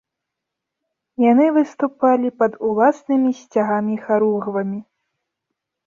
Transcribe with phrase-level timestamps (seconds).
[1.31, 4.79] Яны выступалі пад уласнымі сцягамі-харугвамі.